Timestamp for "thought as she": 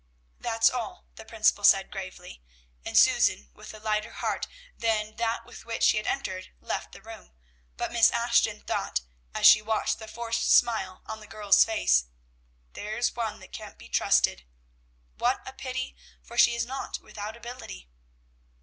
8.61-9.61